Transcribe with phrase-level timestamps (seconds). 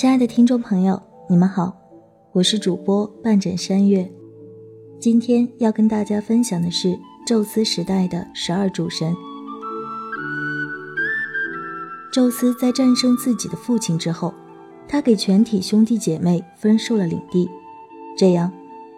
[0.00, 1.78] 亲爱的听众朋友，你们好，
[2.32, 4.10] 我是主播半枕山月。
[4.98, 9.14] 今天要跟大家分享的是宙斯时代的十二主神。
[12.10, 14.32] 宙斯在战胜自己的父亲之后，
[14.88, 17.46] 他给全体兄弟姐妹分授了领地，
[18.16, 18.50] 这样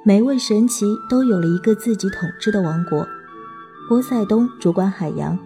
[0.04, 3.04] 每位神奇都有了一个自己统治的王国。
[3.88, 5.36] 波塞冬主管海洋，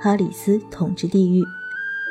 [0.00, 1.44] 哈里斯统治地狱，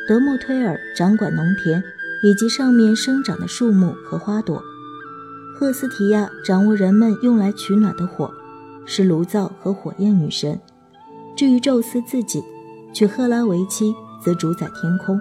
[0.07, 1.83] 德莫忒尔掌管农田。
[2.23, 4.61] 以及上面生长的树木和花朵，
[5.55, 8.31] 赫斯提亚掌握人们用来取暖的火，
[8.85, 10.59] 是炉灶和火焰女神。
[11.35, 12.43] 至于宙斯自己，
[12.93, 15.19] 娶赫拉为妻，则主宰天空，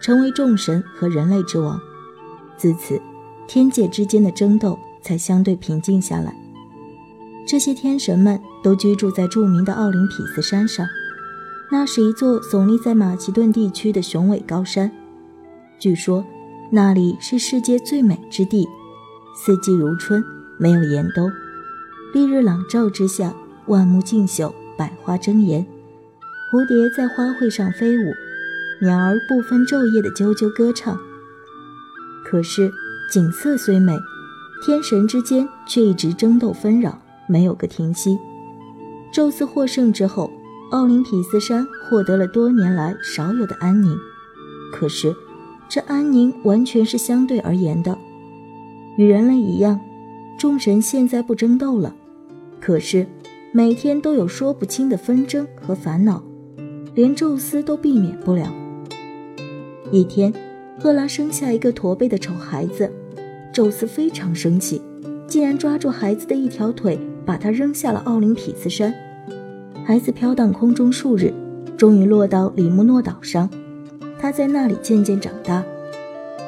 [0.00, 1.80] 成为众神和人类之王。
[2.56, 3.00] 自此，
[3.46, 6.34] 天界之间的争斗才相对平静下来。
[7.46, 10.86] 这些天神们都居住在著名的奥林匹斯山上，
[11.70, 14.90] 那是一座耸立在马其顿地区的雄伟高山。
[15.84, 16.24] 据说，
[16.70, 18.66] 那里是世界最美之地，
[19.36, 20.24] 四季如春，
[20.56, 21.30] 没有严冬。
[22.14, 23.34] 烈日朗照之下，
[23.66, 25.66] 万木竞秀，百花争妍，
[26.50, 28.14] 蝴蝶在花卉上飞舞，
[28.80, 30.98] 鸟儿不分昼夜的啾啾歌唱。
[32.24, 32.72] 可是
[33.12, 33.94] 景色虽美，
[34.64, 38.16] 天神之间却一直争斗纷扰，没有个停息。
[39.12, 40.30] 宙斯获胜之后，
[40.70, 43.94] 奥林匹斯山获得了多年来少有的安宁。
[44.72, 45.14] 可是。
[45.74, 47.98] 这安宁完全是相对而言的，
[48.96, 49.80] 与人类一样，
[50.38, 51.92] 众神现在不争斗了，
[52.60, 53.04] 可是
[53.50, 56.22] 每天都有说不清的纷争和烦恼，
[56.94, 58.54] 连宙斯都避免不了。
[59.90, 60.32] 一天，
[60.78, 62.88] 赫拉生下一个驼背的丑孩子，
[63.52, 64.80] 宙斯非常生气，
[65.26, 68.94] 竟然抓住孩子的一条腿，把他扔下了奥林匹斯山。
[69.84, 71.34] 孩子飘荡空中数日，
[71.76, 73.50] 终于落到里木诺岛上。
[74.24, 75.62] 他在那里渐渐长大。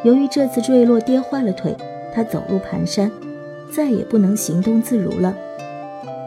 [0.03, 1.77] 由于这次坠落跌坏了腿，
[2.15, 3.11] 他走路蹒跚，
[3.71, 5.37] 再也不能行动自如了。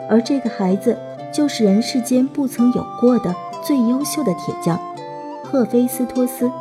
[0.07, 0.95] 而这个孩子
[1.33, 3.33] 就是人世间不曾有过的
[3.65, 4.79] 最优秀的铁匠——
[5.43, 6.51] 赫菲斯托斯。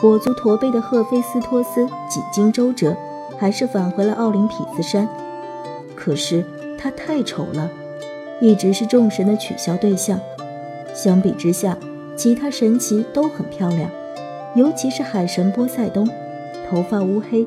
[0.00, 2.96] 跛足驼背的赫菲斯托斯几经周折，
[3.36, 5.06] 还是返回了奥林匹斯山。
[5.94, 6.42] 可是
[6.78, 7.70] 他太丑了，
[8.40, 10.18] 一直是众神的取笑对象。
[10.94, 11.76] 相比之下，
[12.18, 13.88] 其他神奇都很漂亮，
[14.56, 16.04] 尤其是海神波塞冬，
[16.68, 17.44] 头发乌黑，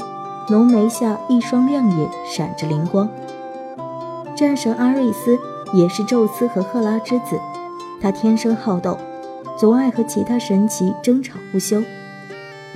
[0.50, 3.10] 浓眉下一双亮眼闪着灵光。
[4.34, 5.38] 战神阿瑞斯
[5.74, 7.38] 也是宙斯和赫拉之子，
[8.02, 8.98] 他天生好斗，
[9.60, 11.84] 总爱和其他神奇争吵不休。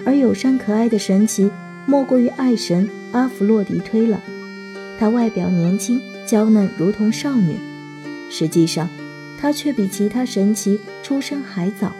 [0.06, 1.50] 而友善可爱的神奇，
[1.85, 4.19] 莫过于爱神阿弗洛狄忒了。
[5.00, 7.57] 她外表年轻娇嫩，如同少女，
[8.29, 8.89] 实际上。
[9.45, 11.91] 他却比其他神奇出生还早，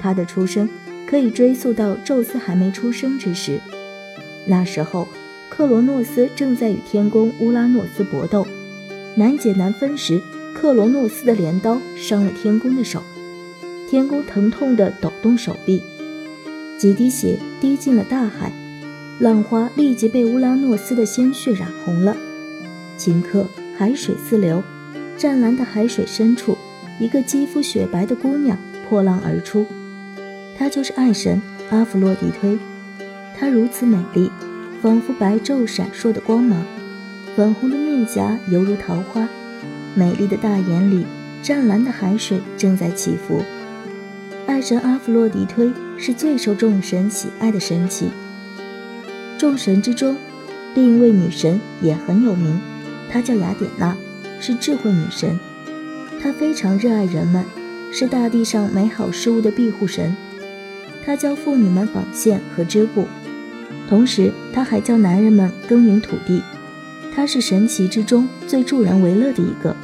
[0.00, 0.68] 他的出生
[1.04, 3.58] 可以追溯到宙斯还没出生之时。
[4.46, 5.08] 那时候，
[5.50, 8.46] 克罗诺斯正在与天宫乌拉诺斯搏斗，
[9.16, 10.22] 难解难分时，
[10.54, 13.02] 克罗诺斯的镰刀伤了天宫的手，
[13.90, 15.82] 天宫疼痛地抖动手臂，
[16.78, 18.52] 几滴血滴进了大海，
[19.18, 22.16] 浪花立即被乌拉诺斯的鲜血染红了。
[22.96, 24.62] 顷刻，海水四流。
[25.16, 26.58] 湛蓝的海水深处，
[26.98, 28.58] 一个肌肤雪白的姑娘
[28.88, 29.66] 破浪而出，
[30.58, 31.40] 她就是爱神
[31.70, 32.58] 阿弗洛狄忒。
[33.38, 34.30] 她如此美丽，
[34.80, 36.64] 仿佛白昼闪烁的光芒，
[37.36, 39.28] 粉红的面颊犹如桃花，
[39.94, 41.06] 美丽的大眼里，
[41.42, 43.42] 湛蓝的海水正在起伏。
[44.46, 48.08] 爱神阿弗洛狄忒是最受众神喜爱的神奇。
[49.38, 50.16] 众神之中，
[50.74, 52.60] 另一位女神也很有名，
[53.08, 53.96] 她叫雅典娜。
[54.42, 55.38] 是智慧女神，
[56.20, 57.44] 她非常热爱人们，
[57.92, 60.16] 是大地上美好事物的庇护神。
[61.06, 63.06] 她教妇女们纺线和织布，
[63.88, 66.42] 同时她还教男人们耕耘土地。
[67.14, 69.76] 她是神奇之中最助人为乐的一个，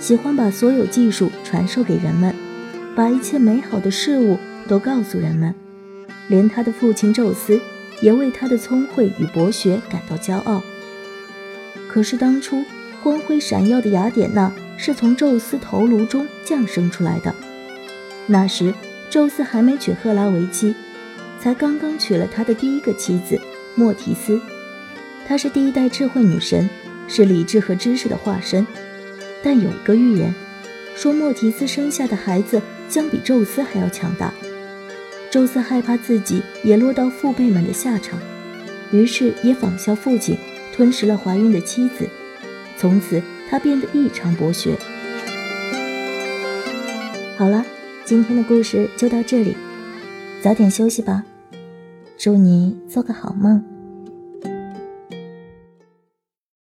[0.00, 2.34] 喜欢把所有技术传授给人们，
[2.96, 4.36] 把一切美好的事物
[4.66, 5.54] 都告诉人们。
[6.26, 7.60] 连他的父亲宙斯
[8.00, 10.60] 也为他的聪慧与博学感到骄傲。
[11.88, 12.64] 可是当初。
[13.02, 17.34] 光辉闪耀的雅典娜是从宙斯头颅中降生出来的。
[18.26, 18.72] 那时，
[19.10, 20.72] 宙斯还没娶赫拉为妻，
[21.40, 23.40] 才刚刚娶了他的第一个妻子
[23.74, 24.40] 莫提斯。
[25.26, 26.70] 她是第一代智慧女神，
[27.08, 28.64] 是理智和知识的化身。
[29.42, 30.32] 但有一个预言，
[30.94, 34.32] 说莫提斯生下的孩子将比宙斯还要强大。
[35.28, 38.20] 宙斯害怕自己也落到父辈们的下场，
[38.92, 40.38] 于是也仿效父亲，
[40.72, 42.08] 吞食了怀孕的妻子。
[42.82, 44.76] 从此，他变得异常博学。
[47.38, 47.64] 好了，
[48.04, 49.56] 今天的故事就到这里，
[50.42, 51.22] 早点休息吧，
[52.18, 53.71] 祝你做个好梦。